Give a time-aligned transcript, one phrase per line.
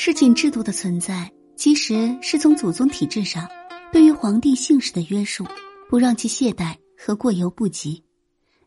[0.00, 3.48] 世锦制度的存在，其实是从祖宗体制上
[3.90, 5.44] 对于皇帝姓氏的约束，
[5.90, 8.00] 不让其懈怠和过犹不及。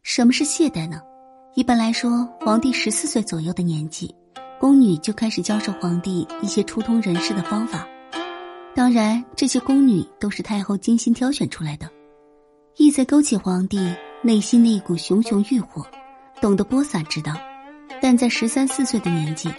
[0.04, 1.00] 什么是懈怠呢？
[1.56, 4.14] 一般来说，皇帝十四岁左右的年纪，
[4.60, 7.88] 宫女就开始教授皇帝一些初通人事的方法。
[8.76, 11.90] 当然，这些宫女都是太后精心挑选出来的，
[12.76, 13.80] 意在勾起皇帝
[14.22, 15.88] 内心那股熊熊欲火，
[16.42, 17.32] 懂得播撒之道。
[18.02, 19.50] 但在十三四岁的年纪。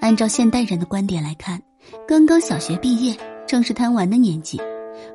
[0.00, 1.60] 按照现代人的观点来看，
[2.08, 3.14] 刚刚小学毕业
[3.46, 4.58] 正是贪玩的年纪，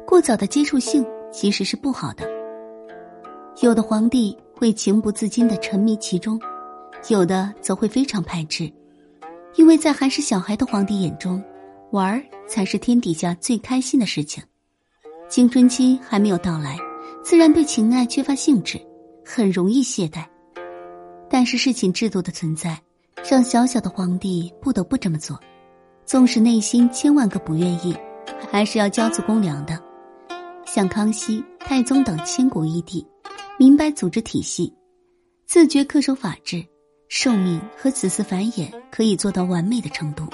[0.06, 2.24] 过早的接触性其实是不好的。
[3.62, 6.40] 有的皇帝会情不自禁的沉迷其中，
[7.10, 8.72] 有的则会非常排斥，
[9.56, 11.44] 因为在还是小孩的皇帝眼中，
[11.92, 14.44] 玩儿才是天底下最开心的事情。
[15.28, 16.78] 青春期还没有到来，
[17.24, 18.80] 自然对情爱缺乏兴致，
[19.26, 20.24] 很容易懈怠。
[21.28, 22.80] 但是事情制度的存在。
[23.28, 25.40] 让小小的皇帝不得不这么做，
[26.06, 27.98] 纵使内心千万个不愿意，
[28.52, 29.82] 还是要交足公粮的。
[30.64, 33.04] 像康熙、太宗等千古一帝，
[33.58, 34.72] 明白组织体系，
[35.48, 36.64] 自觉恪守法治，
[37.10, 40.28] 寿命和子嗣繁衍可以做到完美的程度。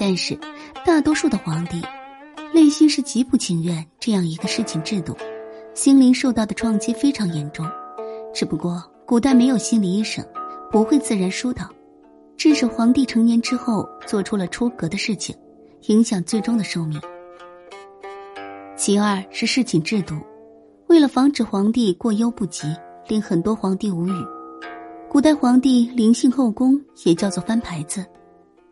[0.00, 0.38] 但是，
[0.86, 1.82] 大多数的皇帝，
[2.54, 5.14] 内心是极不情愿这样一个事情制度，
[5.74, 7.68] 心灵受到的创击非常严重。
[8.32, 10.24] 只不过，古代没有心理医生。
[10.70, 11.68] 不会自然疏导，
[12.36, 15.34] 致使皇帝成年之后做出了出格的事情，
[15.86, 17.00] 影响最终的寿命。
[18.76, 20.14] 其二是侍寝制度，
[20.86, 22.68] 为了防止皇帝过犹不及，
[23.08, 24.12] 令很多皇帝无语。
[25.08, 28.04] 古代皇帝临幸后宫也叫做翻牌子，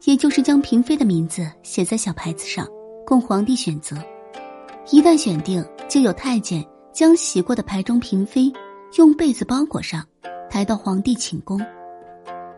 [0.05, 2.67] 也就是将嫔妃的名字写在小牌子上，
[3.07, 3.97] 供皇帝选择。
[4.91, 8.53] 一旦选定，就有太监将洗过的牌中嫔妃
[8.99, 10.05] 用被子包裹上，
[10.51, 11.59] 抬到皇帝寝宫。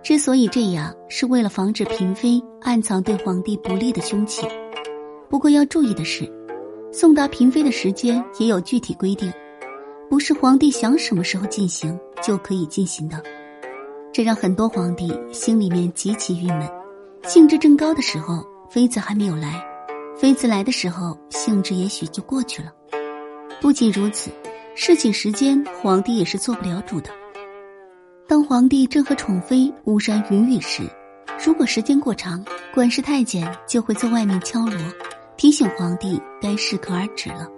[0.09, 4.41] 之所以这样，是为了防止嫔妃暗藏对皇帝不利的凶器。
[5.29, 6.27] 不过要注意的是，
[6.91, 9.31] 送达嫔妃的时间也有具体规定，
[10.09, 13.23] 不是皇帝想什么时候进行就可以进行的。
[14.11, 16.67] 这让很多皇帝心里面极其郁闷。
[17.25, 19.63] 兴致正高的时候，妃子还没有来；
[20.17, 22.73] 妃子来的时候，兴致也许就过去了。
[23.61, 24.31] 不仅如此，
[24.75, 27.11] 事情时间，皇帝也是做不了主的。
[28.29, 30.83] 当皇帝正和宠妃巫山云雨时，
[31.43, 32.45] 如果时间过长，
[32.75, 34.77] 管事太监就会在外面敲锣，
[35.39, 37.49] 提醒皇帝该适可而止了。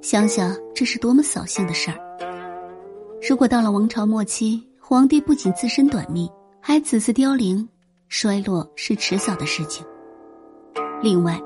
[0.00, 1.98] 想想这是多么扫兴的事儿！
[3.28, 6.30] 如果到了王朝末期，皇帝不仅自身短命，
[6.60, 7.68] 还子嗣凋零，
[8.08, 9.84] 衰落是迟早的事情。
[11.02, 11.36] 另外，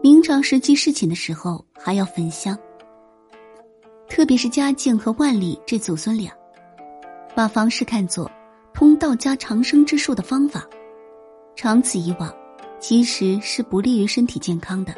[0.00, 2.56] 明朝时期侍寝的时候还要焚香，
[4.08, 6.30] 特别是嘉靖和万历这祖孙俩。
[7.34, 8.30] 把房事看作
[8.72, 10.64] 通道家长生之术的方法，
[11.56, 12.32] 长此以往，
[12.78, 14.94] 其实是不利于身体健康的。